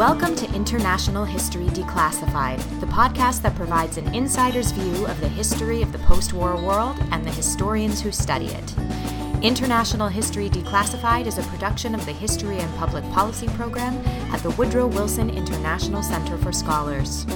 [0.00, 5.82] Welcome to International History Declassified, the podcast that provides an insider's view of the history
[5.82, 8.74] of the post war world and the historians who study it.
[9.42, 13.94] International History Declassified is a production of the History and Public Policy program
[14.32, 17.26] at the Woodrow Wilson International Center for Scholars.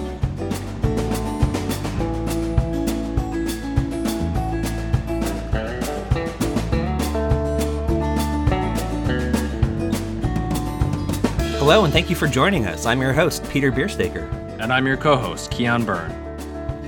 [11.65, 12.85] Hello, and thank you for joining us.
[12.85, 14.31] I'm your host, Peter Biersteker.
[14.61, 16.13] And I'm your co host, Keon Byrne.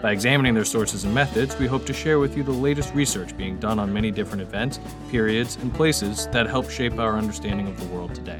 [0.03, 3.35] By examining their sources and methods, we hope to share with you the latest research
[3.35, 7.79] being done on many different events, periods, and places that help shape our understanding of
[7.79, 8.39] the world today.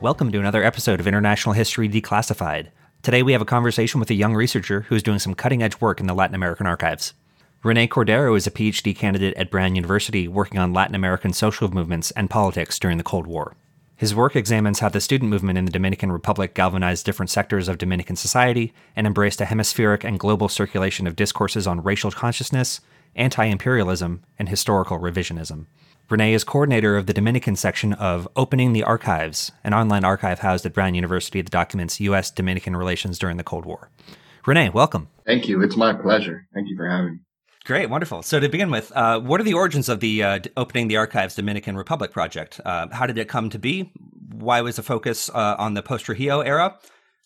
[0.00, 2.68] Welcome to another episode of International History Declassified.
[3.02, 5.78] Today we have a conversation with a young researcher who is doing some cutting edge
[5.78, 7.12] work in the Latin American archives.
[7.64, 12.12] René Cordero is a PhD candidate at Brown University working on Latin American social movements
[12.12, 13.56] and politics during the Cold War.
[13.96, 17.76] His work examines how the student movement in the Dominican Republic galvanized different sectors of
[17.76, 22.80] Dominican society and embraced a hemispheric and global circulation of discourses on racial consciousness,
[23.16, 25.66] anti imperialism, and historical revisionism.
[26.08, 30.64] René is coordinator of the Dominican section of Opening the Archives, an online archive housed
[30.64, 32.30] at Brown University that documents U.S.
[32.30, 33.90] Dominican relations during the Cold War.
[34.46, 35.08] René, welcome.
[35.26, 35.60] Thank you.
[35.60, 36.46] It's my pleasure.
[36.54, 37.18] Thank you for having me.
[37.68, 38.22] Great, wonderful.
[38.22, 41.34] So to begin with, uh, what are the origins of the uh, Opening the Archives
[41.34, 42.62] Dominican Republic project?
[42.64, 43.92] Uh, how did it come to be?
[44.32, 46.78] Why was the focus uh, on the post Trujillo era?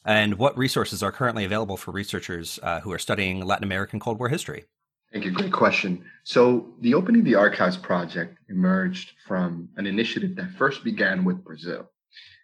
[0.04, 4.18] And what resources are currently available for researchers uh, who are studying Latin American Cold
[4.18, 4.64] War history?
[5.12, 5.30] Thank you.
[5.30, 6.04] Great question.
[6.24, 11.88] So the Opening the Archives project emerged from an initiative that first began with Brazil.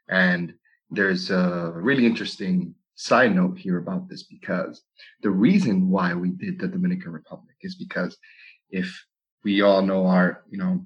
[0.08, 0.54] And
[0.88, 4.82] there's a really interesting side note here about this because
[5.22, 8.18] the reason why we did the Dominican Republic is because
[8.70, 8.92] if
[9.44, 10.84] we all know our, you know,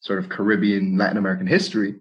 [0.00, 1.94] sort of Caribbean, Latin American history,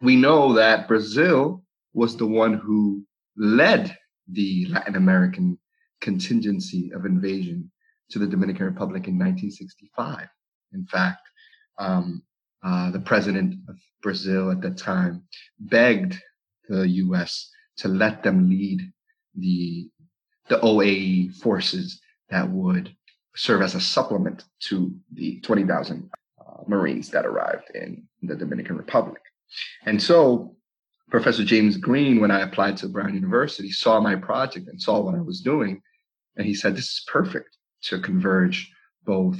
[0.00, 1.62] we know that Brazil
[1.94, 3.06] was the one who
[3.36, 3.96] led
[4.32, 5.56] the Latin American
[6.00, 7.70] contingency of invasion
[8.10, 10.26] to the Dominican Republic in 1965.
[10.72, 11.22] In fact,
[11.78, 12.24] um,
[12.64, 15.22] uh, the president of Brazil at that time
[15.60, 16.20] begged
[16.68, 17.48] the U.S.
[17.76, 18.92] to let them lead
[19.36, 19.88] the
[20.48, 22.94] the OAE forces that would
[23.34, 26.08] serve as a supplement to the 20,000
[26.40, 29.20] uh, Marines that arrived in the Dominican Republic.
[29.84, 30.56] And so
[31.10, 35.14] Professor James Green, when I applied to Brown University, saw my project and saw what
[35.14, 35.80] I was doing.
[36.36, 38.70] And he said, this is perfect to converge
[39.04, 39.38] both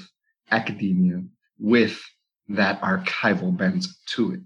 [0.51, 1.23] academia
[1.59, 2.01] with
[2.49, 4.41] that archival bent to it,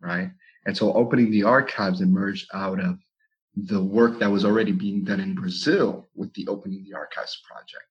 [0.00, 0.30] right?
[0.66, 2.98] And so opening the archives emerged out of
[3.64, 7.84] the work that was already being done in Brazil with the Opening the Archives project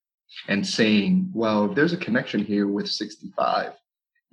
[0.47, 3.73] and saying, well, there's a connection here with 65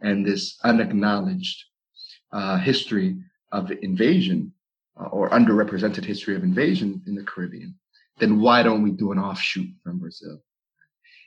[0.01, 1.65] and this unacknowledged
[2.33, 3.17] uh, history
[3.53, 4.53] of invasion
[5.01, 7.75] uh, or underrepresented history of invasion in the Caribbean,
[8.19, 10.41] then why don't we do an offshoot from Brazil?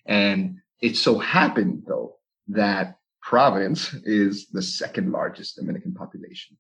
[0.06, 2.18] And it so happened, though,
[2.50, 6.56] that Providence is the second largest Dominican population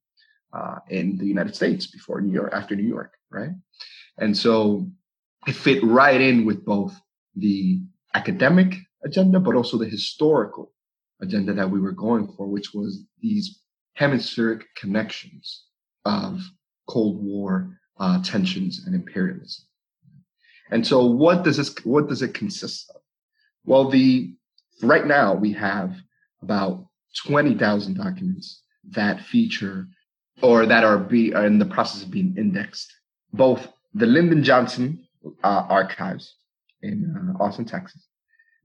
[0.52, 3.51] uh, in the United States before New York, after New York, right?
[4.17, 4.89] And so
[5.47, 6.99] it fit right in with both
[7.35, 7.81] the
[8.13, 10.73] academic agenda, but also the historical
[11.21, 13.61] agenda that we were going for, which was these
[13.95, 15.65] hemispheric connections
[16.05, 16.41] of
[16.88, 19.65] Cold War uh, tensions and imperialism.
[20.69, 21.73] And so, what does this?
[21.83, 23.01] What does it consist of?
[23.65, 24.35] Well, the
[24.81, 25.95] right now we have
[26.41, 26.85] about
[27.25, 29.88] twenty thousand documents that feature
[30.41, 32.94] or that are be are in the process of being indexed.
[33.33, 35.07] Both the Lyndon Johnson
[35.44, 36.35] uh, archives
[36.81, 38.07] in uh, Austin, Texas,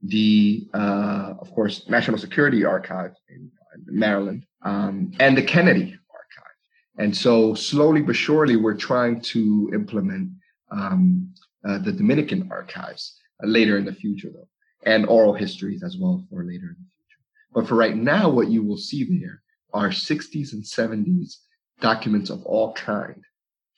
[0.01, 3.51] the uh, of course National Security Archive in
[3.85, 6.55] Maryland, um, and the Kennedy Archive.
[6.97, 10.31] And so slowly but surely, we're trying to implement
[10.71, 11.33] um,
[11.67, 14.47] uh, the Dominican archives uh, later in the future, though,
[14.85, 17.21] and oral histories as well for later in the future.
[17.53, 19.41] But for right now, what you will see there
[19.73, 21.37] are 60s and 70s
[21.79, 23.23] documents of all kind,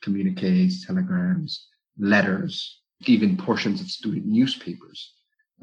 [0.06, 1.68] communiques, telegrams,
[1.98, 5.00] letters, even portions of student newspapers,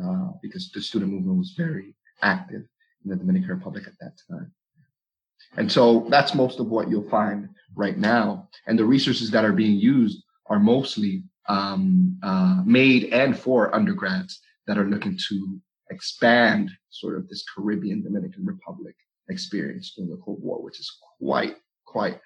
[0.03, 2.63] uh, because the student movement was very active
[3.03, 4.53] in the Dominican Republic at that time.
[5.57, 8.49] And so that's most of what you'll find right now.
[8.67, 14.41] And the resources that are being used are mostly um, uh, made and for undergrads
[14.67, 15.61] that are looking to
[15.91, 18.95] expand sort of this Caribbean Dominican Republic
[19.29, 22.19] experience during the Cold War, which is quite, quite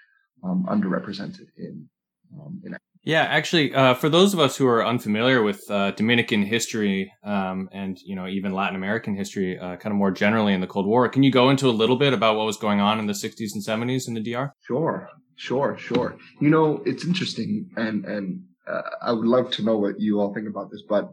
[0.44, 1.88] um, underrepresented in,
[2.34, 2.76] um, in
[3.06, 7.68] yeah, actually, uh, for those of us who are unfamiliar with uh, Dominican history um,
[7.70, 10.86] and you know even Latin American history, uh, kind of more generally in the Cold
[10.86, 13.12] War, can you go into a little bit about what was going on in the
[13.12, 14.52] '60s and '70s in the DR?
[14.66, 16.16] Sure, sure, sure.
[16.40, 20.34] You know, it's interesting, and and uh, I would love to know what you all
[20.34, 20.82] think about this.
[20.88, 21.08] But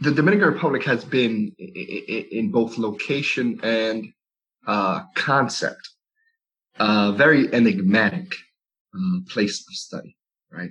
[0.00, 4.08] the Dominican Republic has been in both location and
[4.66, 5.88] uh, concept
[6.80, 8.34] a very enigmatic
[8.94, 10.16] uh, place of study,
[10.52, 10.70] right?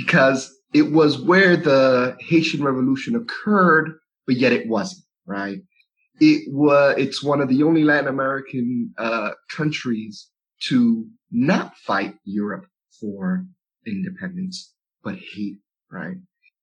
[0.00, 3.92] because it was where the Haitian Revolution occurred,
[4.26, 5.58] but yet it wasn't, right?
[6.20, 10.28] It was, it's one of the only Latin American, uh, countries
[10.68, 12.66] to not fight Europe
[13.00, 13.44] for
[13.86, 15.58] independence, but Haiti,
[15.90, 16.16] right?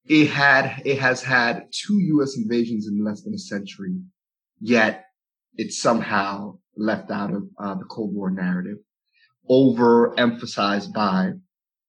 [0.06, 2.38] It had, it has had two U.S.
[2.38, 4.00] invasions in less than a century,
[4.60, 5.06] yet
[5.56, 8.78] it's somehow left out of uh, the Cold War narrative,
[9.50, 11.32] overemphasized by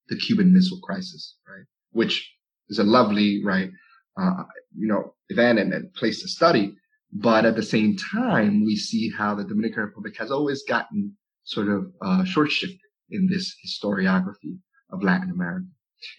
[0.09, 1.65] the Cuban Missile Crisis, right?
[1.93, 2.31] Which
[2.69, 3.71] is a lovely, right,
[4.21, 4.45] uh,
[4.77, 6.75] you know, event and, and place to study.
[7.13, 11.69] But at the same time, we see how the Dominican Republic has always gotten sort
[11.69, 14.59] of uh, short shifted in this historiography
[14.91, 15.67] of Latin America.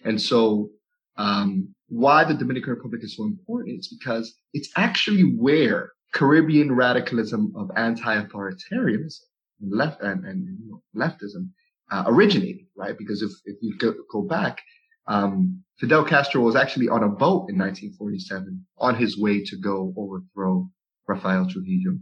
[0.04, 0.70] And so,
[1.16, 7.52] um, why the Dominican Republic is so important is because it's actually where Caribbean radicalism
[7.56, 9.20] of anti-authoritarianism
[9.60, 11.50] and left and, and you know, leftism
[11.90, 12.96] uh, originated, right?
[12.96, 14.60] Because if, if you go, go back,
[15.06, 19.92] um, Fidel Castro was actually on a boat in 1947 on his way to go
[19.96, 20.68] overthrow
[21.08, 21.98] Rafael Trujillo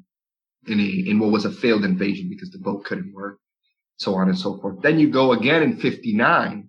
[0.66, 3.38] in a, in what was a failed invasion because the boat couldn't work,
[3.96, 4.82] so on and so forth.
[4.82, 6.68] Then you go again in 59,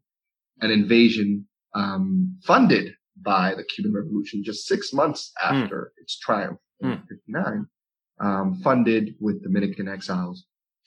[0.62, 5.56] an invasion, um, funded by the Cuban Revolution just six months hmm.
[5.56, 6.02] after mm.
[6.02, 7.08] its triumph in mm.
[7.08, 7.66] 59,
[8.22, 10.46] um, funded with Dominican exiles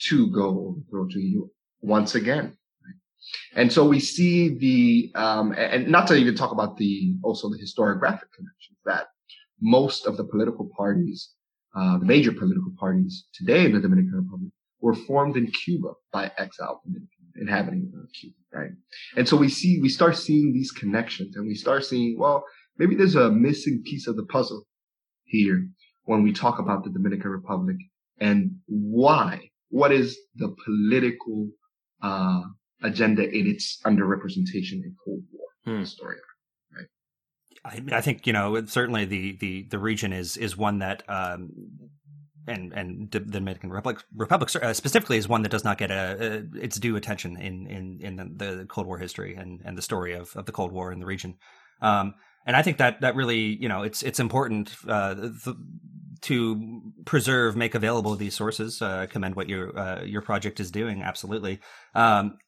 [0.08, 1.50] to go overthrow Trujillo
[1.82, 2.56] once again.
[3.54, 7.58] And so we see the, um, and not to even talk about the, also the
[7.58, 9.08] historiographic connections that
[9.60, 11.30] most of the political parties,
[11.76, 14.50] uh, the major political parties today in the Dominican Republic
[14.80, 17.08] were formed in Cuba by exiled Dominicans
[17.40, 17.90] inhabiting
[18.20, 18.70] Cuba, right?
[19.16, 22.44] And so we see, we start seeing these connections and we start seeing, well,
[22.78, 24.66] maybe there's a missing piece of the puzzle
[25.24, 25.66] here
[26.04, 27.76] when we talk about the Dominican Republic
[28.20, 31.48] and why, what is the political
[32.02, 32.42] uh,
[32.82, 35.84] agenda in its underrepresentation in Cold War hmm.
[35.84, 36.16] story.
[36.74, 36.86] Right.
[37.64, 41.02] I, I, think you know certainly the the the region is is one that.
[41.08, 41.50] Um,
[42.46, 46.42] and and the Dominican Republic, Republic uh, specifically is one that does not get a,
[46.54, 49.82] a its due attention in in in the, the, Cold War history and and the
[49.82, 51.36] story of, of the Cold War in the region.
[51.80, 52.14] Um,
[52.46, 55.56] and I think that that really you know it's it's important uh, the,
[56.22, 58.80] to preserve, make available these sources.
[58.80, 61.02] Uh, commend what your uh, your project is doing.
[61.02, 61.60] Absolutely.
[61.94, 62.38] Um,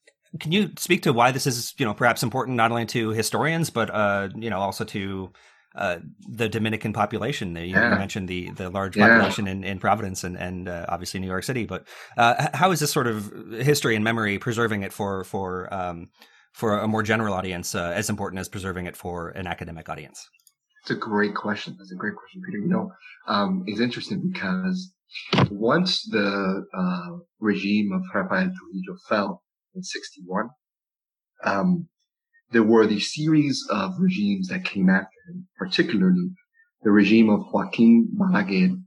[0.41, 3.71] can you speak to why this is, you know, perhaps important not only to historians
[3.71, 5.33] but uh, you know also to
[5.75, 7.55] uh, the Dominican population?
[7.57, 7.97] You, yeah.
[7.99, 9.53] mentioned the the large population yeah.
[9.53, 11.67] in, in Providence and and uh, obviously New York City.
[11.67, 16.11] But uh, how is this sort of history and memory preserving it for for um,
[16.53, 20.29] for a more general audience uh, as important as preserving it for an academic audience?
[20.85, 21.77] It's a great question.
[21.79, 22.59] That's a great question, Peter.
[22.59, 22.93] You know,
[23.27, 24.93] um, it's interesting because
[25.51, 29.43] once the uh, regime of Rafael Trujillo fell
[29.75, 30.51] in 61,
[31.43, 31.89] um,
[32.51, 36.29] there were the series of regimes that came after him, particularly
[36.83, 38.79] the regime of Joaquin Balaguer,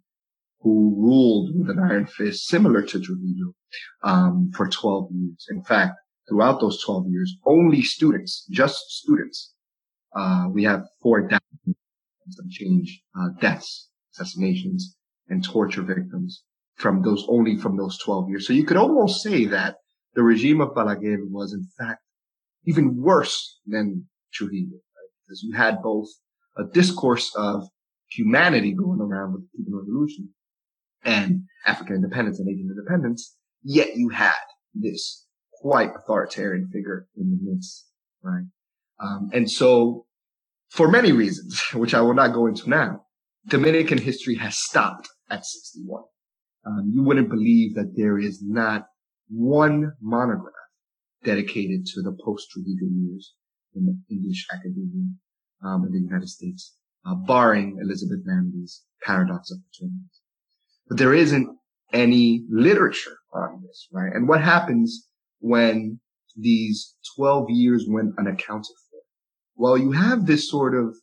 [0.60, 3.54] who ruled with an iron fist similar to Trujillo
[4.04, 5.48] um, for 12 years.
[5.50, 5.96] In fact,
[6.30, 9.56] throughout those 12 years, only students, just students,
[10.16, 11.44] uh, we have four deaths
[12.30, 14.96] some change, uh, deaths, assassinations,
[15.30, 16.44] and torture victims
[16.76, 18.48] from those only from those 12 years.
[18.48, 19.76] So you could almost say that
[20.14, 22.02] the regime of Balaguer was in fact
[22.66, 25.12] even worse than Trujillo, right?
[25.26, 26.08] Because you had both
[26.58, 27.68] a discourse of
[28.10, 30.30] humanity going around with the Cuban Revolution
[31.04, 34.34] and African independence and Asian independence, yet you had
[34.74, 35.26] this
[35.62, 37.88] quite authoritarian figure in the midst,
[38.24, 38.46] right?
[39.00, 40.07] Um, and so
[40.70, 43.04] for many reasons, which I will not go into now,
[43.48, 46.04] Dominican history has stopped at 61.
[46.66, 48.88] Um, you wouldn't believe that there is not
[49.30, 50.54] one monograph
[51.24, 53.34] dedicated to the post-Trujillo years
[53.76, 55.08] in the English academia
[55.64, 60.10] um, in the United States, uh, barring Elizabeth Manley's Paradox of Paternity.
[60.88, 61.50] But there isn't
[61.94, 64.12] any literature on this, right?
[64.14, 65.08] And what happens
[65.40, 66.00] when
[66.36, 68.87] these 12 years went unaccounted for?
[69.58, 70.96] Well, you have this sort of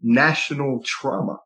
[0.00, 1.38] national trauma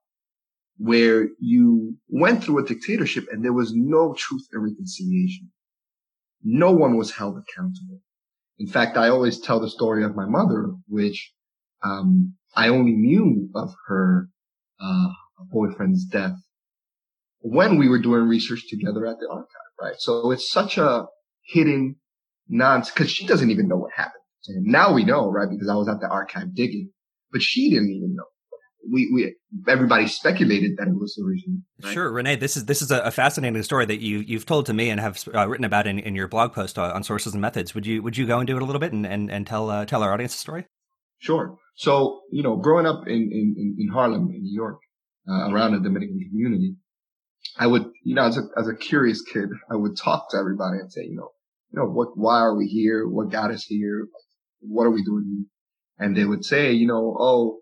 [0.78, 5.50] where you went through a dictatorship and there was no truth and reconciliation.
[6.44, 8.00] No one was held accountable.
[8.58, 11.32] In fact, I always tell the story of my mother, which
[11.82, 14.28] um, I only knew of her
[14.80, 15.08] uh,
[15.50, 16.36] boyfriend's death
[17.40, 19.48] when we were doing research together at the archive,
[19.80, 19.96] right?
[19.98, 21.06] So it's such a
[21.46, 21.96] hidden
[22.48, 24.22] nonsense because she doesn't even know what happened
[24.52, 24.64] him.
[24.66, 25.48] Now we know, right?
[25.50, 26.90] Because I was at the archive digging,
[27.32, 28.24] but she didn't even know.
[28.88, 29.34] We, we,
[29.68, 31.64] everybody speculated that it was the regime.
[31.82, 31.92] Right?
[31.92, 32.38] Sure, René.
[32.38, 35.24] This is this is a fascinating story that you you've told to me and have
[35.34, 37.74] uh, written about in, in your blog post on sources and methods.
[37.74, 39.86] Would you would you go into it a little bit and and, and tell uh,
[39.86, 40.66] tell our audience the story?
[41.18, 41.56] Sure.
[41.74, 44.78] So you know, growing up in in, in Harlem, in New York,
[45.28, 46.76] uh, around the Dominican community,
[47.58, 50.78] I would, you know, as a, as a curious kid, I would talk to everybody
[50.78, 51.30] and say, you know,
[51.72, 53.08] you know, what, why are we here?
[53.08, 54.08] What got us here?
[54.60, 55.46] What are we doing here?
[55.98, 57.60] And they would say, you know, oh,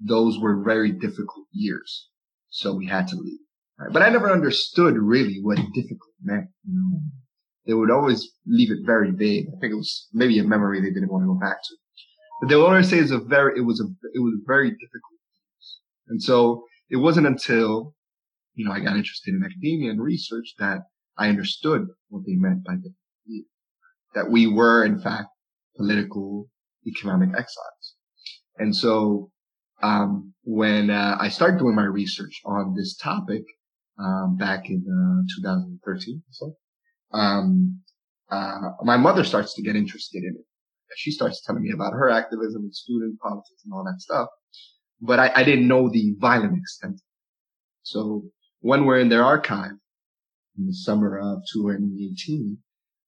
[0.00, 2.08] those were very difficult years.
[2.50, 3.40] So we had to leave.
[3.78, 3.92] Right?
[3.92, 6.48] But I never understood really what difficult meant.
[6.64, 7.00] You know,
[7.66, 9.46] they would always leave it very vague.
[9.48, 11.76] I think it was maybe a memory they didn't want to go back to.
[12.40, 13.84] But they would always say it's a very, it was a,
[14.14, 15.20] it was very difficult.
[16.08, 17.94] And so it wasn't until
[18.54, 20.80] you know, I got interested in academia and research that
[21.16, 22.92] I understood what they meant by the,
[24.14, 25.28] that we were in fact
[25.76, 26.48] political
[26.86, 27.94] economic exiles.
[28.58, 29.30] And so,
[29.82, 33.44] um, when, uh, I started doing my research on this topic,
[33.98, 36.56] um, back in, uh, 2013 so,
[37.12, 37.80] um,
[38.30, 40.46] uh, my mother starts to get interested in it.
[40.96, 44.28] She starts telling me about her activism and student politics and all that stuff.
[45.00, 47.00] But I, I didn't know the violent extent.
[47.82, 48.24] So
[48.60, 49.72] when we're in their archive
[50.58, 52.58] in the summer of 2018,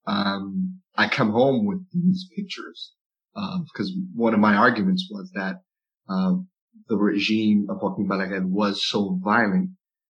[0.06, 2.92] um, I come home with these pictures
[3.34, 5.56] because uh, one of my arguments was that
[6.08, 6.34] uh,
[6.88, 9.70] the regime of Joaquin Balaguer was so violent,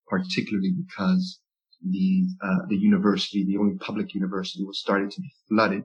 [0.07, 1.39] particularly because
[1.87, 5.83] the uh, the university, the only public university, was starting to be flooded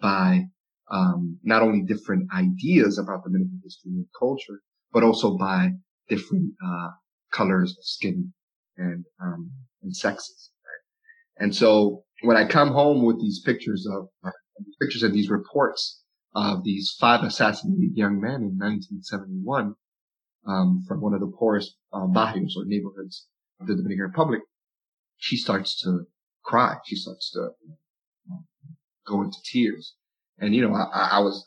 [0.00, 0.44] by
[0.90, 4.60] um, not only different ideas about the Dominican history and culture,
[4.92, 5.72] but also by
[6.08, 6.88] different uh,
[7.32, 8.32] colors of skin
[8.76, 9.50] and um,
[9.82, 10.50] and sexes.
[10.64, 11.44] Right?
[11.44, 14.30] And so when I come home with these pictures of uh,
[14.80, 16.02] pictures and these reports
[16.34, 19.74] of these five assassinated young men in 1971
[20.46, 23.26] um, from one of the poorest uh, barrios or neighborhoods
[23.60, 24.40] of the Dominican Republic,
[25.16, 26.06] she starts to
[26.44, 26.76] cry.
[26.86, 27.50] She starts to
[29.06, 29.94] go into tears.
[30.38, 31.44] And you know, I, I was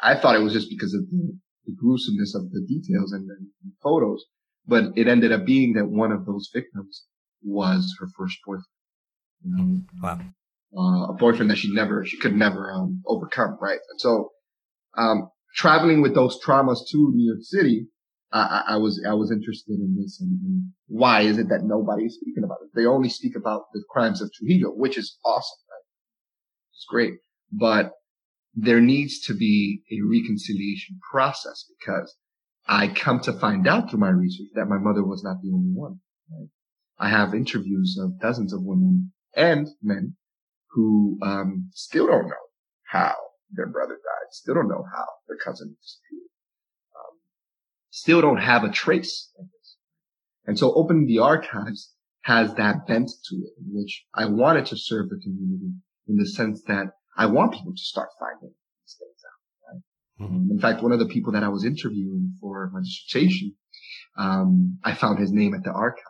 [0.00, 3.28] I, I, thought it was just because of the, the gruesomeness of the details and
[3.28, 4.24] the, the photos,
[4.66, 7.04] but it ended up being that one of those victims
[7.42, 8.64] was her first boyfriend.
[9.44, 10.20] You know, wow.
[10.76, 13.80] Uh, a boyfriend that she never, she could never um, overcome, right?
[13.90, 14.30] And so,
[14.96, 17.88] um, traveling with those traumas to New York City,
[18.32, 22.04] I, I was I was interested in this and, and, why is it that nobody
[22.04, 22.70] is speaking about it?
[22.74, 25.84] They only speak about the crimes of Trujillo, which is awesome, right?
[26.72, 27.14] It's great,
[27.50, 27.92] but
[28.54, 32.14] there needs to be a reconciliation process because
[32.66, 35.72] I come to find out through my research that my mother was not the only
[35.72, 36.00] one.
[36.30, 36.48] Right?
[36.98, 40.16] I have interviews of dozens of women and men
[40.70, 42.46] who um, still don't know
[42.84, 43.14] how
[43.50, 46.30] their brother died, still don't know how their cousin disappeared,
[46.96, 47.18] um,
[47.90, 49.76] still don't have a trace of this.
[50.46, 54.76] And so opening the archives has that bent to it, in which I wanted to
[54.76, 55.72] serve the community
[56.08, 56.86] in the sense that
[57.16, 58.96] I want people to start finding these
[60.20, 60.50] Mm-hmm.
[60.52, 63.54] In fact, one of the people that I was interviewing for my dissertation,
[64.16, 66.04] um, I found his name at the archive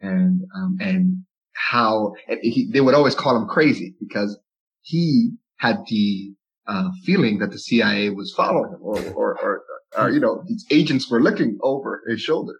[0.00, 1.24] and, um, and
[1.54, 4.38] how he, they would always call him crazy because
[4.82, 6.34] he had the,
[6.66, 9.62] uh, feeling that the CIA was following him or, or, or,
[9.96, 12.54] or, you know, these agents were looking over his shoulder.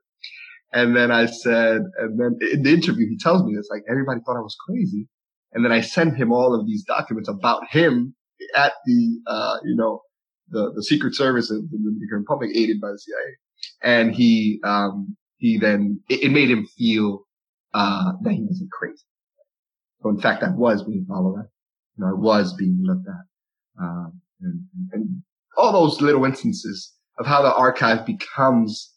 [0.73, 4.21] And then I said, and then in the interview, he tells me this, like everybody
[4.21, 5.09] thought I was crazy.
[5.53, 8.17] And then I sent him all of these documents about him
[8.57, 10.03] at the, uh, you know,
[10.49, 13.37] the, the Secret Service of the Dominican Republic aided by the CIA.
[13.83, 17.25] And he, um, he then, it, it made him feel,
[17.75, 19.04] uh, that he wasn't crazy.
[20.00, 21.49] So in fact, I was being followed.
[21.97, 23.83] You know, I was being looked at.
[23.83, 24.61] Um, and,
[24.93, 25.23] and
[25.57, 28.95] all those little instances of how the archive becomes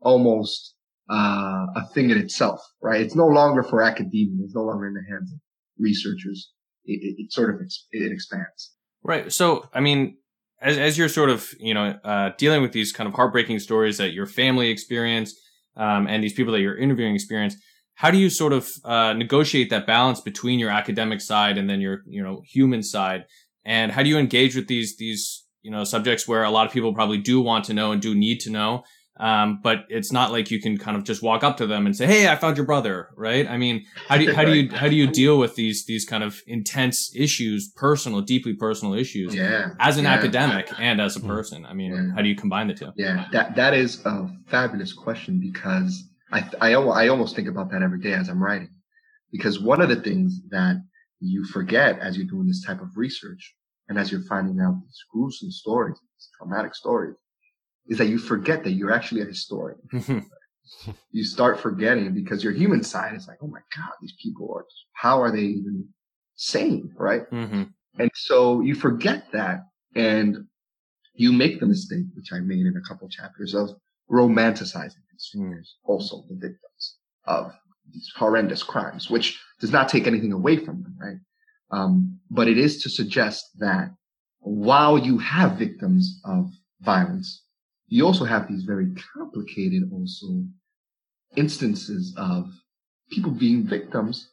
[0.00, 0.74] almost,
[1.10, 3.00] uh, a thing in itself, right?
[3.00, 4.44] It's no longer for academia.
[4.44, 5.38] It's no longer in the hands of
[5.78, 6.52] researchers.
[6.84, 7.60] It, it, it sort of,
[7.90, 8.72] it expands.
[9.02, 9.32] Right.
[9.32, 10.16] So, I mean,
[10.60, 13.98] as, as you're sort of, you know, uh, dealing with these kind of heartbreaking stories
[13.98, 15.36] that your family experienced,
[15.76, 17.56] um, and these people that you're interviewing experience,
[18.00, 21.82] how do you sort of uh, negotiate that balance between your academic side and then
[21.82, 23.24] your you know human side
[23.66, 26.72] and how do you engage with these these you know subjects where a lot of
[26.72, 28.82] people probably do want to know and do need to know
[29.18, 31.94] um, but it's not like you can kind of just walk up to them and
[31.94, 33.46] say, "Hey, I found your brother." Right?
[33.46, 36.06] I mean, how do you, how do you how do you deal with these these
[36.06, 40.14] kind of intense issues, personal, deeply personal issues, yeah, as an yeah.
[40.14, 41.66] academic and as a person?
[41.66, 42.14] I mean, yeah.
[42.14, 42.92] how do you combine the two?
[42.96, 47.82] Yeah, that that is a fabulous question because I, I I almost think about that
[47.82, 48.70] every day as I'm writing,
[49.32, 50.76] because one of the things that
[51.20, 53.54] you forget as you're doing this type of research
[53.88, 57.16] and as you're finding out these gruesome stories, these traumatic stories
[57.86, 59.78] is that you forget that you're actually a historian.
[60.84, 60.92] Mm-hmm.
[61.10, 64.64] you start forgetting because your human side is like, oh my God, these people are,
[64.92, 65.88] how are they even
[66.36, 66.92] sane?
[66.96, 67.28] Right.
[67.30, 67.64] Mm-hmm.
[67.98, 69.64] And so you forget that
[69.96, 70.44] and
[71.14, 73.70] you make the mistake, which I made in a couple chapters of
[74.08, 75.02] romanticizing
[75.84, 77.52] also the victims of
[77.92, 80.96] these horrendous crimes, which does not take anything away from them.
[81.00, 81.18] Right.
[81.70, 83.90] Um, but it is to suggest that
[84.40, 86.50] while you have victims of
[86.80, 87.44] violence,
[87.86, 90.44] you also have these very complicated also
[91.36, 92.50] instances of
[93.10, 94.30] people being victims,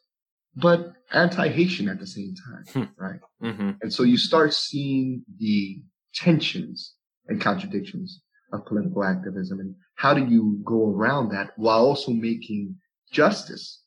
[0.55, 3.03] but anti-Haitian at the same time, hmm.
[3.03, 3.19] right?
[3.41, 3.71] Mm-hmm.
[3.81, 5.81] And so you start seeing the
[6.13, 6.93] tensions
[7.27, 8.21] and contradictions
[8.53, 12.75] of political activism and how do you go around that while also making
[13.11, 13.81] justice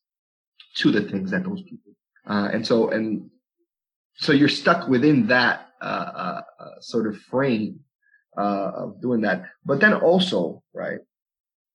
[0.76, 1.92] to the things that those people,
[2.26, 3.30] uh, and so, and
[4.16, 7.80] so you're stuck within that, uh, uh, uh sort of frame
[8.36, 9.44] uh, of doing that.
[9.64, 10.98] But then also, right,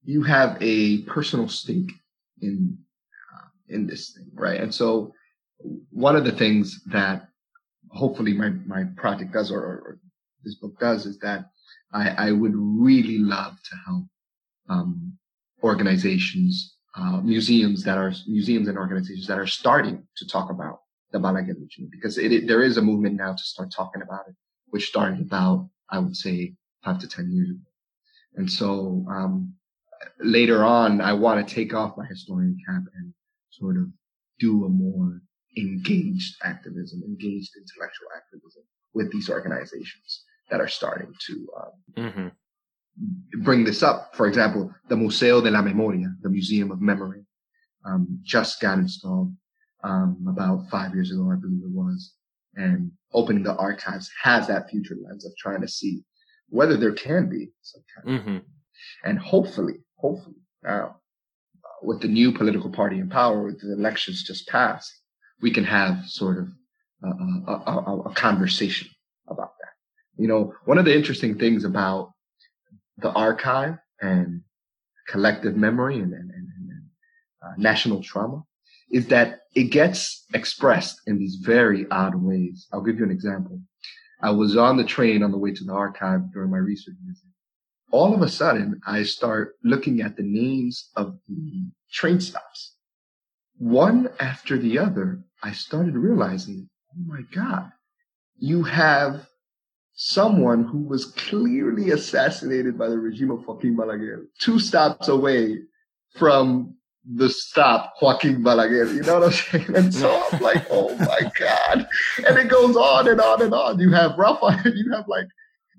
[0.04, 1.92] you have a personal stake
[2.42, 2.78] in
[3.34, 4.60] uh, in this thing, right?
[4.60, 5.14] And so
[5.90, 7.28] one of the things that
[7.90, 10.00] hopefully my my project does or, or
[10.44, 11.46] this book does is that
[11.94, 14.06] I, I would really love to help
[14.70, 15.18] um,
[15.64, 20.80] organizations, uh, museums that are museums and organizations that are starting to talk about
[21.12, 24.28] the Balaguer regime because it, it, there is a movement now to start talking about
[24.28, 24.36] it,
[24.68, 27.60] which started about I would say five to 10 years ago.
[28.36, 29.54] And so, um,
[30.20, 33.14] later on, I want to take off my historian cap and
[33.52, 33.88] sort of
[34.40, 35.22] do a more
[35.58, 41.72] engaged activism, engaged intellectual activism with these organizations that are starting to um,
[42.06, 42.28] mm-hmm.
[43.40, 44.16] Bring this up.
[44.16, 47.26] For example, the Museo de la Memoria, the Museum of Memory,
[47.86, 49.34] um, just got installed
[49.84, 52.14] um, about five years ago, I believe it was
[52.56, 56.04] and opening the archives has that future lens of trying to see
[56.50, 58.38] whether there can be some kind mm-hmm.
[59.04, 60.96] and hopefully, hopefully now
[61.82, 64.92] with the new political party in power, with the elections just passed,
[65.42, 66.48] we can have sort of
[67.04, 68.88] a, a, a, a conversation
[69.28, 70.22] about that.
[70.22, 72.14] You know, one of the interesting things about
[72.98, 74.42] the archive and
[75.08, 76.84] collective memory and, and, and, and
[77.44, 78.44] uh, national trauma
[78.92, 82.68] is that it gets expressed in these very odd ways.
[82.72, 83.60] I'll give you an example.
[84.22, 87.26] I was on the train on the way to the archive during my research visit.
[87.92, 92.76] All of a sudden, I start looking at the names of the train stops.
[93.58, 97.72] One after the other, I started realizing, oh my God,
[98.38, 99.28] you have
[99.96, 105.60] someone who was clearly assassinated by the regime of Joaquin Balaguer two stops away
[106.18, 106.76] from
[107.14, 108.94] the stop Joaquin Balaguer.
[108.94, 109.76] You know what I'm saying?
[109.76, 111.88] And so I'm like, oh my God.
[112.28, 113.80] And it goes on and on and on.
[113.80, 115.28] You have Rafael, you have like,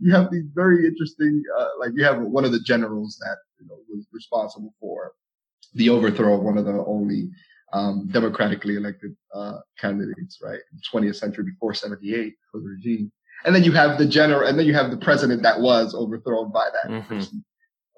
[0.01, 3.67] you have these very interesting, uh, like you have one of the generals that, you
[3.67, 5.13] know, was responsible for
[5.75, 7.29] the overthrow of one of the only,
[7.73, 10.61] um, democratically elected, uh, candidates, right?
[10.93, 13.11] 20th century before 78 for the regime.
[13.47, 16.53] And then you have the general, and then you have the president that was overthrown
[16.53, 17.15] by that mm-hmm.
[17.15, 17.45] person,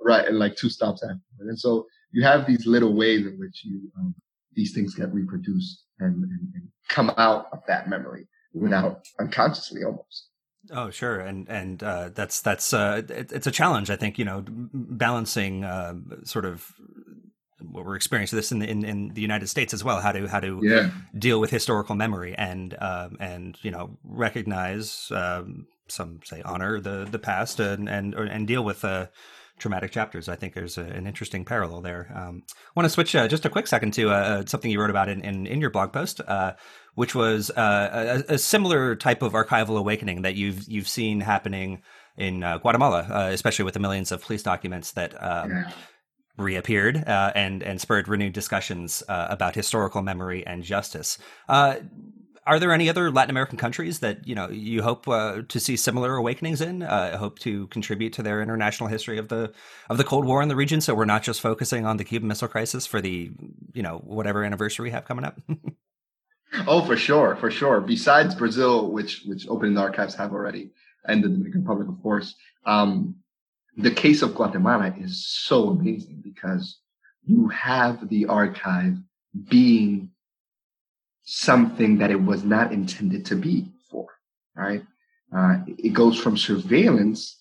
[0.02, 0.28] right?
[0.28, 1.18] And like two stops after.
[1.40, 4.14] And so you have these little ways in which you um,
[4.54, 10.28] these things get reproduced and, and, and, come out of that memory without unconsciously almost.
[10.70, 13.90] Oh, sure, and and uh, that's that's uh, it, it's a challenge.
[13.90, 17.07] I think you know balancing uh, sort of what
[17.72, 20.00] we're experiencing this in the, in, in the United States as well.
[20.00, 20.90] How to how to yeah.
[21.16, 27.06] deal with historical memory and um, and you know recognize um, some say honor the
[27.10, 29.06] the past and and and deal with uh,
[29.58, 30.28] traumatic chapters.
[30.28, 32.10] I think there's a, an interesting parallel there.
[32.14, 34.80] Um, I want to switch uh, just a quick second to uh, uh, something you
[34.80, 36.54] wrote about in, in, in your blog post, uh,
[36.94, 41.82] which was uh, a, a, similar type of archival awakening that you've you've seen happening
[42.16, 45.14] in uh, Guatemala, especially with the millions of police documents that.
[45.22, 45.70] Um, yeah.
[46.38, 51.18] Reappeared and and spurred renewed discussions about historical memory and justice.
[51.48, 51.82] I
[52.48, 55.76] are there any other Latin American countries that you know you hope uh, to see
[55.76, 56.82] similar awakenings in?
[56.82, 59.52] Uh, hope to contribute to their international history of the
[59.90, 62.26] of the Cold War in the region, so we're not just focusing on the Cuban
[62.26, 63.30] Missile Crisis for the
[63.74, 65.38] you know whatever anniversary we have coming up.
[66.66, 67.82] oh, for sure, for sure.
[67.82, 70.70] Besides Brazil, which which the archives have already,
[71.04, 72.34] and the Dominican Republic, of course.
[72.64, 73.16] Um,
[73.78, 76.80] the case of Guatemala is so amazing because
[77.24, 78.96] you have the archive
[79.48, 80.10] being
[81.22, 84.08] something that it was not intended to be for,
[84.56, 84.82] right?
[85.34, 87.40] Uh, it goes from surveillance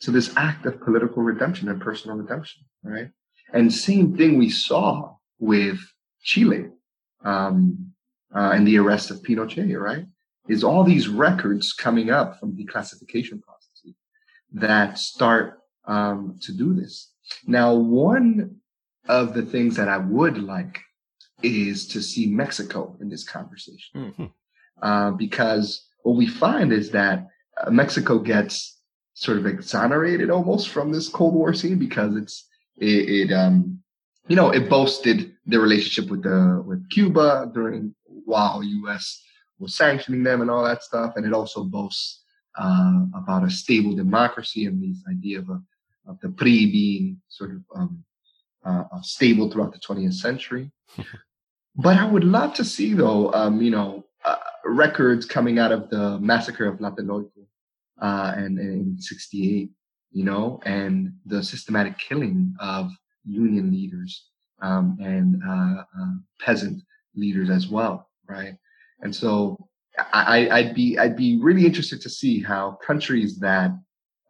[0.00, 3.08] to this act of political redemption and personal redemption, right?
[3.54, 5.78] And same thing we saw with
[6.22, 6.66] Chile
[7.24, 7.92] um,
[8.34, 10.04] uh, and the arrest of Pinochet, right?
[10.48, 13.94] Is all these records coming up from declassification processes
[14.52, 17.10] that start um, to do this.
[17.46, 18.56] Now, one
[19.08, 20.78] of the things that I would like
[21.42, 23.96] is to see Mexico in this conversation.
[23.96, 24.26] Mm-hmm.
[24.82, 27.26] Uh, because what we find is that
[27.60, 28.78] uh, Mexico gets
[29.14, 32.46] sort of exonerated almost from this Cold War scene because it's,
[32.76, 33.80] it, it um,
[34.28, 39.22] you know, it boasted the relationship with the, with Cuba during, while U.S.
[39.58, 41.14] was sanctioning them and all that stuff.
[41.16, 42.22] And it also boasts,
[42.58, 45.60] uh, about a stable democracy and this idea of a,
[46.08, 48.04] of the PRI being sort of, um,
[48.64, 50.70] uh, stable throughout the 20th century.
[51.80, 55.88] But I would love to see, though, um, you know, uh, records coming out of
[55.90, 57.30] the massacre of Tlatelolco
[58.02, 59.70] uh, and, and in '68,
[60.10, 62.90] you know, and the systematic killing of
[63.24, 64.24] union leaders
[64.60, 66.82] um, and uh, uh, peasant
[67.14, 68.56] leaders as well, right?
[69.00, 69.68] And so
[70.12, 73.70] I, I'd be I'd be really interested to see how countries that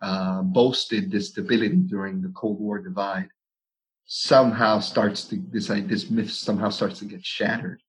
[0.00, 3.28] uh, boasted this stability during the Cold War divide
[4.10, 7.82] somehow starts to this this myth somehow starts to get shattered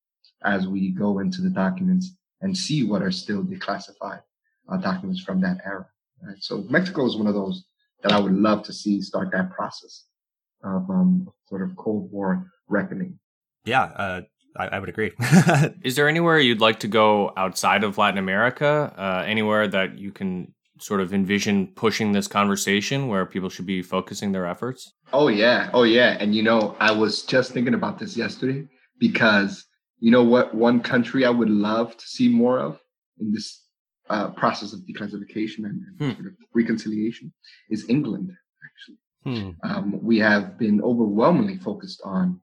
[0.44, 4.22] as we go into the documents and see what are still declassified
[4.70, 5.86] uh, documents from that era.
[6.22, 6.38] Right?
[6.40, 7.66] So Mexico is one of those
[8.04, 10.06] that I would love to see start that process
[10.64, 13.20] of um, sort of Cold War reckoning.
[13.66, 14.22] Yeah, uh,
[14.58, 15.12] I, I, would agree.
[15.84, 18.94] is there anywhere you'd like to go outside of Latin America?
[18.98, 23.82] Uh, anywhere that you can sort of envision pushing this conversation where people should be
[23.82, 24.94] focusing their efforts?
[25.14, 26.18] Oh yeah, oh yeah.
[26.20, 29.66] And you know, I was just thinking about this yesterday because
[30.00, 30.56] you know what?
[30.56, 32.80] One country I would love to see more of
[33.20, 33.64] in this
[34.10, 36.12] uh, process of declassification and, hmm.
[36.12, 37.32] sort of reconciliation
[37.70, 38.32] is England.
[38.66, 38.98] Actually,
[39.42, 39.50] hmm.
[39.64, 42.40] um, we have been overwhelmingly focused on,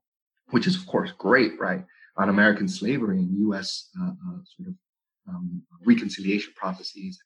[0.51, 1.85] which is of course great, right?
[2.19, 3.91] On American slavery and U.S.
[4.01, 4.75] Uh, uh, sort of
[5.29, 7.19] um, reconciliation processes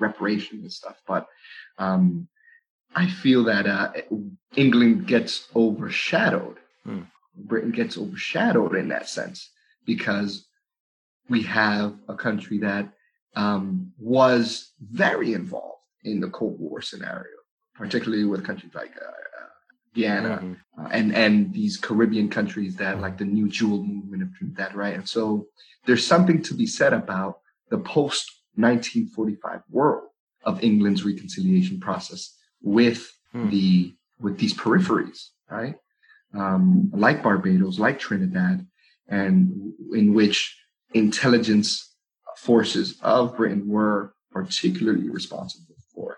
[0.00, 1.00] reparation and stuff.
[1.06, 1.26] But
[1.78, 2.28] um,
[2.94, 3.92] I feel that uh,
[4.56, 6.56] England gets overshadowed.
[6.84, 7.02] Hmm.
[7.36, 9.50] Britain gets overshadowed in that sense
[9.86, 10.46] because
[11.28, 12.92] we have a country that
[13.36, 17.36] um, was very involved in the Cold War scenario,
[17.74, 19.46] particularly with countries like uh, uh,
[19.94, 20.84] Guyana mm-hmm.
[20.84, 24.94] uh, and and these Caribbean countries that like the New Jewel movement of Trinidad, right?
[24.94, 25.46] And so
[25.86, 27.38] there's something to be said about
[27.70, 30.08] the post 1945 world
[30.44, 33.50] of England's reconciliation process with hmm.
[33.50, 35.76] the with these peripheries, right?
[36.34, 38.66] Um, like Barbados, like Trinidad,
[39.08, 40.56] and in which
[40.94, 41.94] intelligence
[42.36, 46.16] forces of Britain were particularly responsible for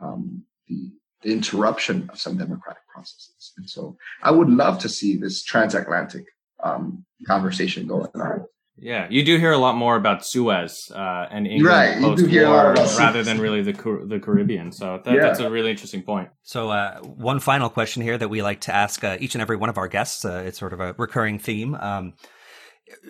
[0.00, 0.90] um, the,
[1.22, 3.52] the interruption of some democratic processes.
[3.56, 6.24] And so I would love to see this transatlantic
[6.62, 8.46] um, conversation going on.
[8.78, 11.98] Yeah, you do hear a lot more about Suez uh, and England right.
[12.00, 13.72] post-war rather than really the
[14.06, 14.72] the Caribbean.
[14.72, 15.20] So that, yeah.
[15.20, 16.30] that's a really interesting point.
[16.42, 19.56] So uh, one final question here that we like to ask uh, each and every
[19.56, 20.24] one of our guests.
[20.24, 21.74] Uh, it's sort of a recurring theme.
[21.74, 22.14] Um,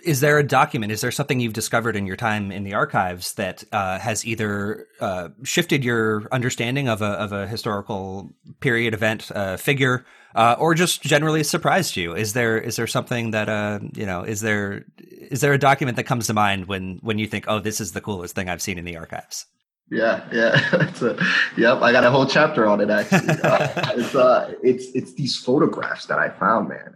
[0.04, 0.92] is there a document?
[0.92, 4.86] Is there something you've discovered in your time in the archives that uh, has either
[5.00, 10.74] uh, shifted your understanding of a of a historical period, event, uh, figure, uh, or
[10.74, 12.14] just generally surprised you?
[12.14, 14.22] Is there is there something that uh, you know?
[14.22, 17.60] Is there is there a document that comes to mind when when you think, oh,
[17.60, 19.46] this is the coolest thing I've seen in the archives?
[19.90, 21.18] Yeah, yeah, it's a,
[21.56, 21.82] yep.
[21.82, 22.88] I got a whole chapter on it.
[22.88, 24.14] Actually, uh, it's
[24.62, 26.94] it's it's these photographs that I found, man,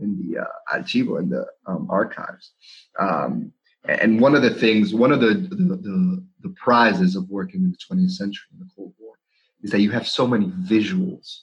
[0.00, 2.52] in the uh, archivo in the um, archives.
[2.98, 3.52] Um,
[3.84, 7.70] and one of the things, one of the, the, the the prizes of working in
[7.70, 9.18] the 20th century in the Cold War
[9.62, 11.40] is that you have so many visuals,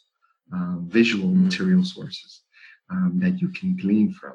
[0.54, 1.44] uh, visual mm.
[1.44, 2.42] material sources
[2.90, 4.34] um, that you can glean from.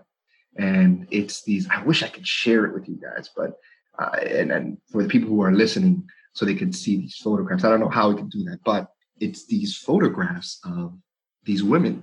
[0.59, 1.69] And it's these.
[1.71, 3.53] I wish I could share it with you guys, but
[3.99, 7.65] uh, and and for the people who are listening, so they can see these photographs.
[7.65, 8.89] I don't know how we can do that, but
[9.21, 10.99] it's these photographs of
[11.45, 12.03] these women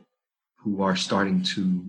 [0.55, 1.85] who are starting to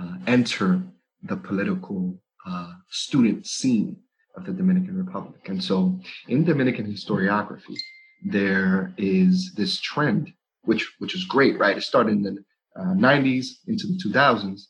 [0.00, 0.82] uh, enter
[1.22, 3.96] the political uh, student scene
[4.36, 5.48] of the Dominican Republic.
[5.48, 7.76] And so in Dominican historiography,
[8.24, 11.76] there is this trend, which, which is great, right?
[11.76, 12.44] It started in the
[12.76, 14.62] uh, 90s into the 2000s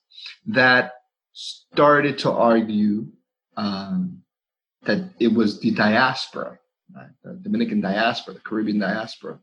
[0.46, 0.92] that
[1.32, 3.06] started to argue
[3.56, 4.22] um,
[4.84, 6.58] that it was the diaspora,
[6.94, 7.10] right?
[7.22, 9.38] the Dominican diaspora, the Caribbean diaspora,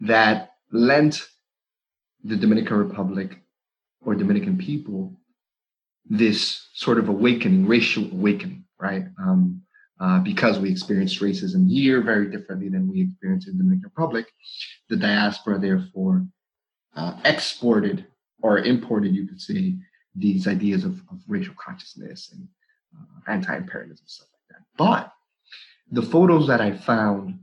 [0.00, 1.26] that lent
[2.24, 3.41] the Dominican Republic
[4.04, 5.16] or Dominican people
[6.08, 9.04] this sort of awakening, racial awakening, right?
[9.18, 9.62] Um,
[10.00, 14.26] uh, because we experienced racism here very differently than we experienced in the Dominican Republic,
[14.88, 16.26] the diaspora therefore
[16.96, 18.04] uh, exported
[18.42, 19.76] or imported, you could say,
[20.14, 22.48] these ideas of, of racial consciousness and
[22.98, 24.66] uh, anti-imperialism stuff like that.
[24.76, 25.12] But
[25.90, 27.38] the photos that I found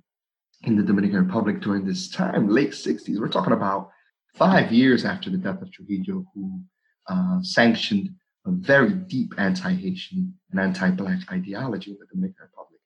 [0.63, 3.91] in the Dominican Republic during this time, late 60s, we're talking about
[4.35, 6.61] five years after the death of Trujillo, who
[7.07, 8.09] uh, sanctioned
[8.45, 12.79] a very deep anti-Haitian and anti-Black ideology in the Dominican Republic.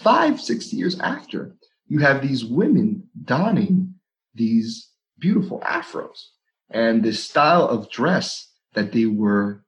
[0.00, 1.54] Five, six years after,
[1.86, 3.94] you have these women donning
[4.34, 6.18] these beautiful afros
[6.70, 9.64] and this style of dress that they were,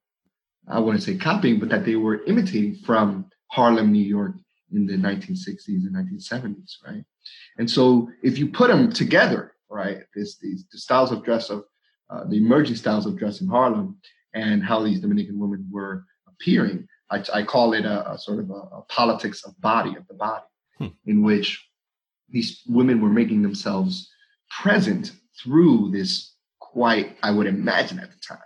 [0.68, 4.32] I wouldn't say copying, but that they were imitating from Harlem, New York
[4.72, 7.04] in the 1960s and 1970s, right?
[7.58, 11.64] And so if you put them together, right, this, these the styles of dress of
[12.10, 13.98] uh, the emerging styles of dress in Harlem
[14.34, 18.50] and how these Dominican women were appearing, I, I call it a, a sort of
[18.50, 20.44] a, a, politics of body, of the body,
[20.78, 20.86] hmm.
[21.06, 21.66] in which
[22.28, 24.08] these women were making themselves
[24.50, 28.38] present through this quite, I would imagine at the time,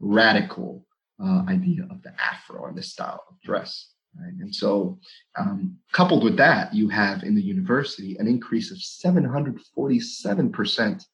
[0.00, 0.84] radical
[1.22, 3.92] uh, idea of the afro and the style of dress.
[4.18, 4.32] Right?
[4.40, 4.98] And so,
[5.38, 11.04] um, coupled with that, you have in the university an increase of 747%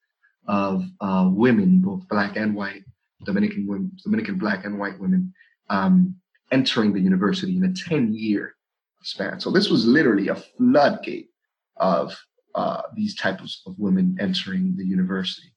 [0.49, 2.85] of uh, women, both black and white,
[3.25, 5.35] Dominican women, Dominican black and white women,
[5.69, 6.15] um,
[6.51, 8.55] entering the university in a 10 year
[9.03, 9.41] span.
[9.41, 11.31] So this was literally a floodgate
[11.77, 12.17] of
[12.55, 15.49] uh, these types of women entering the university.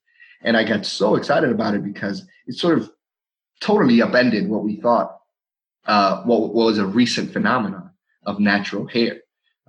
[0.42, 2.90] And I got so excited about it because it sort of
[3.62, 5.18] totally upended what we thought
[5.86, 7.92] uh, what, was a recent phenomenon
[8.26, 9.18] of natural hair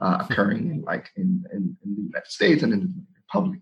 [0.00, 3.60] uh, occurring in, like in, in, in, the United States and in the Republic.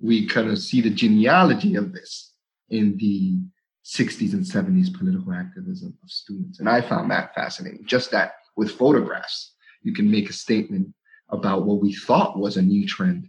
[0.00, 2.32] We kind of see the genealogy of this
[2.70, 3.38] in the
[3.84, 6.60] 60s and 70s political activism of students.
[6.60, 7.84] And I found that fascinating.
[7.84, 10.88] Just that with photographs, you can make a statement
[11.30, 13.28] about what we thought was a new trend,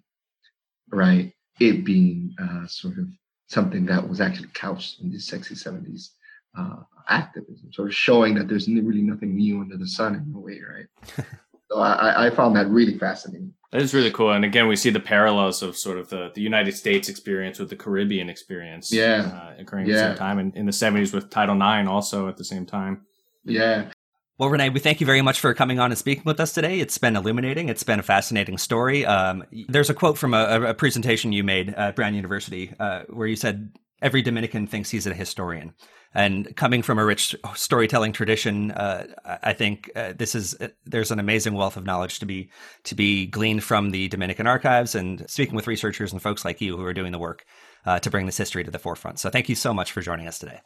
[0.91, 1.33] right?
[1.59, 3.07] It being uh, sort of
[3.47, 6.09] something that was actually couched in the 60s, 70s
[6.57, 6.75] uh,
[7.09, 10.59] activism, sort of showing that there's really nothing new under the sun in a way,
[10.67, 11.25] right?
[11.71, 13.53] so I, I found that really fascinating.
[13.71, 14.31] That is really cool.
[14.31, 17.69] And again, we see the parallels of sort of the, the United States experience with
[17.69, 18.93] the Caribbean experience.
[18.93, 19.31] Yeah.
[19.57, 19.93] Uh, occurring yeah.
[19.93, 20.39] at the same time.
[20.39, 23.07] And in the 70s with Title IX also at the same time.
[23.43, 23.89] Yeah.
[24.37, 26.79] Well, René, we thank you very much for coming on and speaking with us today.
[26.79, 27.69] It's been illuminating.
[27.69, 29.05] It's been a fascinating story.
[29.07, 33.27] Um, there's a quote from a, a, presentation you made at Brown University uh, where
[33.27, 33.71] you said,
[34.03, 35.73] Every Dominican thinks he's a historian.
[36.15, 39.07] And coming from a rich storytelling tradition, uh,
[39.41, 42.49] I think uh, this is uh, there's an amazing wealth of knowledge to be
[42.83, 46.77] to be gleaned from the Dominican archives and speaking with researchers and folks like you
[46.77, 47.45] who are doing the work
[47.85, 49.19] uh, to bring this history to the forefront.
[49.19, 50.59] So thank you so much for joining us today.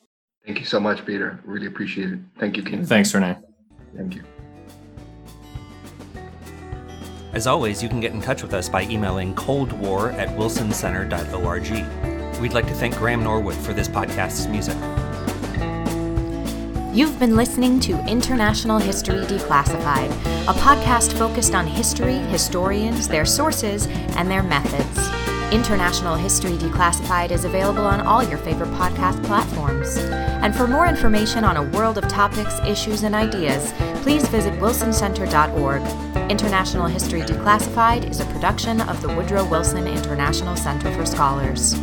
[0.46, 1.40] Thank you so much, Peter.
[1.46, 2.20] Really appreciate it.
[2.40, 2.86] Thank you, Ken.
[2.86, 3.42] Thanks, René.
[3.96, 4.24] Thank you.
[7.34, 12.42] As always, you can get in touch with us by emailing coldwar at wilsoncenter.org.
[12.42, 14.78] We'd like to thank Graham Norwood for this podcast's music.
[16.98, 20.10] You've been listening to International History Declassified,
[20.48, 24.98] a podcast focused on history, historians, their sources, and their methods.
[25.54, 29.98] International History Declassified is available on all your favorite podcast platforms.
[29.98, 36.32] And for more information on a world of topics, issues, and ideas, please visit wilsoncenter.org.
[36.32, 41.76] International History Declassified is a production of the Woodrow Wilson International Center for Scholars.